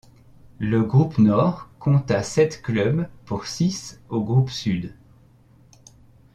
Le 0.57 0.81
groupe 0.81 1.19
Nord 1.19 1.69
compta 1.77 2.23
sept 2.23 2.63
clubs 2.63 3.05
pour 3.25 3.45
six 3.45 4.01
au 4.09 4.23
groupe 4.23 4.49
Sud. 4.49 4.95